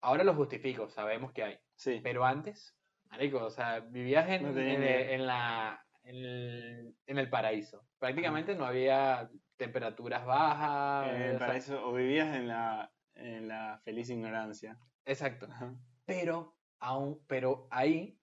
[0.02, 1.60] Ahora lo justifico, sabemos que hay.
[1.76, 7.30] Sí, Pero antes, marico, o sea, vivías en, No en, la, en el, en el
[7.30, 7.86] paraíso.
[8.00, 11.10] Prácticamente no había temperaturas bajas.
[11.10, 14.80] En el o sea, paraíso, o vivías en la, en la feliz ignorancia.
[15.06, 15.48] Exacto.
[15.52, 15.76] Ajá.
[16.06, 18.17] Pero, aún, pero ahí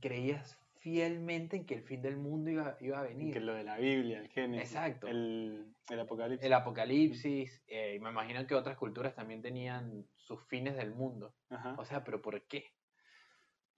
[0.00, 3.32] creías fielmente en que el fin del mundo iba, iba a venir.
[3.32, 5.08] Que lo de la Biblia, el Génesis, Exacto.
[5.08, 6.44] el, el Apocalipsis.
[6.44, 11.34] El apocalipsis, eh, y me imagino que otras culturas también tenían sus fines del mundo.
[11.48, 11.74] Ajá.
[11.78, 12.66] O sea, pero ¿por qué?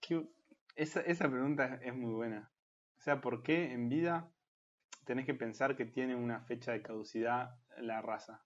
[0.00, 0.26] Qué-
[0.74, 2.50] Esa, esa pregunta es muy buena.
[2.96, 4.32] O sea, ¿por qué en vida
[5.04, 8.44] tenés que pensar que tiene una fecha de caducidad la raza?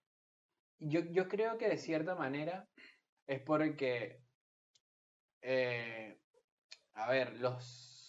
[0.81, 2.69] Yo, yo creo que de cierta manera
[3.27, 4.21] es porque,
[5.41, 6.21] eh,
[6.93, 8.00] a ver, los,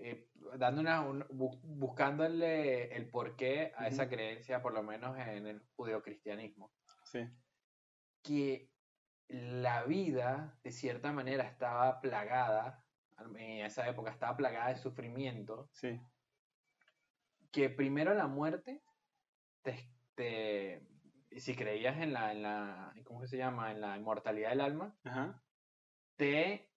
[0.00, 4.12] eh, dando una, un- bu- buscándole el porqué a esa Ujú.
[4.12, 6.72] creencia, por lo menos en el judeocristianismo,
[7.04, 7.20] Sí.
[8.22, 8.70] que
[9.28, 12.84] la vida de cierta manera estaba plagada,
[13.36, 16.00] en esa época estaba plagada de sufrimiento, Sí.
[17.50, 18.82] que primero la muerte
[19.62, 20.86] te, te-
[21.36, 23.70] si creías en la, en la ¿cómo se llama?
[23.70, 25.42] en la inmortalidad del alma, Ajá.
[26.16, 26.70] te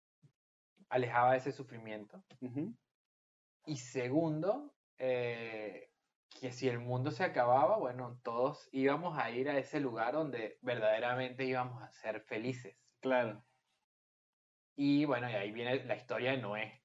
[0.89, 2.23] alejaba de ese sufrimiento.
[2.41, 2.75] ujú,
[3.65, 5.89] Y segundo, eh,
[6.39, 10.58] que si el mundo se acababa, bueno, todos íbamos a ir a ese lugar donde
[10.62, 12.78] verdaderamente íbamos a ser felices.
[13.02, 13.43] Claro.
[14.76, 16.78] Y bueno, y ahí viene la historia de Noé.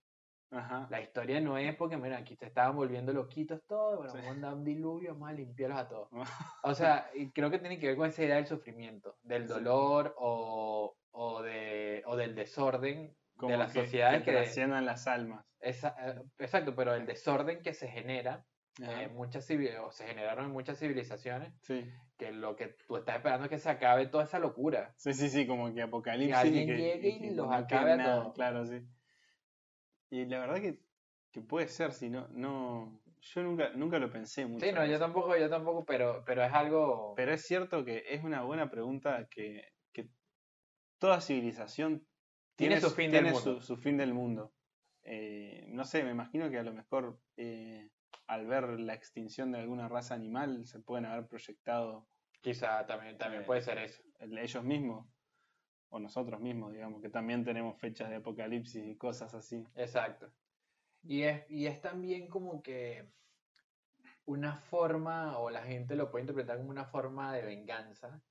[0.51, 0.87] Ajá.
[0.91, 4.19] La historia de Noé, porque mira, aquí se estaban volviendo loquitos todos, bueno, Sí.
[4.19, 6.09] vamos a mandar un diluvio, vamos a limpiarlos a todos.
[6.65, 9.55] O sea, creo que tiene que ver con esa idea del sufrimiento, del Sí.
[9.55, 14.33] dolor o, o, de, o del desorden Como de las que, sociedades que que...
[14.37, 15.45] trasciendan las almas.
[15.69, 18.45] Esa- eh, exacto, pero el desorden que se genera,
[18.79, 21.91] en muchas civi- o se generaron en muchas civilizaciones, Sí.
[22.19, 24.93] que lo que tú estás esperando es que se acabe toda esa locura.
[24.99, 26.35] sí, sí, sí, como que apocalipsis.
[26.35, 28.35] Que alguien que- llegue y que los acabe a nada, todos.
[28.35, 28.83] Claro, sí.
[30.11, 30.79] Y la verdad que,
[31.33, 33.01] que puede ser, si no, no.
[33.35, 34.65] Yo nunca, nunca lo pensé mucho.
[34.65, 37.15] Sí, no, yo tampoco, yo tampoco, pero, pero es algo...
[37.17, 40.11] Pero es cierto que es una buena pregunta que, que
[40.99, 42.07] toda civilización
[42.57, 43.41] Tiene su fin del mundo.
[43.41, 44.53] su- su fin del mundo.
[45.09, 47.91] Eh, no sé, me imagino que a lo mejor eh,
[48.27, 52.09] al ver la extinción de alguna raza animal se pueden haber proyectado
[52.43, 54.03] Quizá también, también Eh, puede ser eso.
[54.19, 55.09] el- ellos mismos
[55.91, 59.65] o nosotros mismos, digamos, que también tenemos fechas de apocalipsis y cosas así.
[59.77, 60.35] Exacto.
[61.03, 63.15] Y es, y es también como que
[64.27, 68.23] una forma, o la gente lo puede interpretar como una forma de venganza,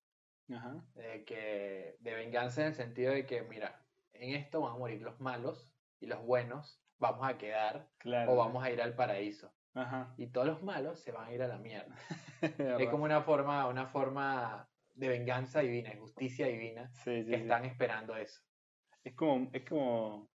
[0.50, 0.86] Ajá.
[0.94, 5.02] de, que, de venganza en el sentido de que, mira, en esto van a morir
[5.02, 5.75] los malos
[6.06, 8.32] y los buenos vamos a quedar Claro.
[8.34, 9.52] o vamos a ir al paraíso.
[9.74, 10.14] Ajá.
[10.18, 11.96] Y todos los malos se van a ir a la mierda.
[12.80, 17.36] Es como una forma, una forma de venganza divina, de justicia divina, Sí, sí, que
[17.38, 17.42] sí.
[17.42, 18.42] están esperando eso.
[19.04, 20.30] Es como, es como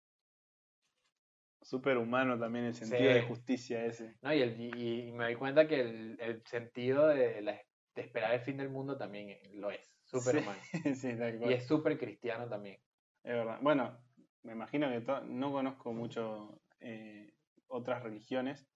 [1.61, 4.17] súper humano también el sentido de justicia ese.
[4.23, 4.33] ¿no?
[4.33, 7.61] Y, el, y, y me doy cuenta que el, el sentido de, la-
[7.95, 10.61] de esperar el fin del mundo también lo es, súper Sí, humano.
[10.95, 11.51] sí, tal cual.
[11.51, 12.81] Y es súper cristiano también.
[13.23, 13.59] Es verdad.
[13.61, 13.99] Bueno,
[14.43, 17.35] me imagino que no conozco mucho eh,
[17.69, 18.67] otras religiones,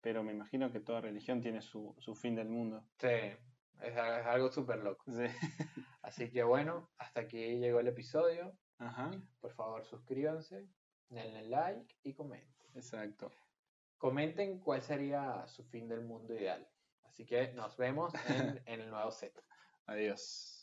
[0.00, 2.84] pero me imagino que toda religión tiene su, su fin del mundo.
[2.98, 3.08] Sí,
[3.82, 5.04] es algo súper loco.
[5.12, 5.24] Sí.
[6.02, 8.56] Así que bueno, hasta aquí llegó el episodio.
[8.78, 9.10] Ajá,
[9.40, 10.68] Por favor, suscríbanse,
[11.08, 12.50] denle like y comenten.
[12.74, 13.30] exacto.
[13.96, 16.68] Comenten cuál sería su fin del mundo ideal.
[17.04, 19.32] Así que nos vemos en, en el nuevo set.
[19.86, 20.61] Adiós.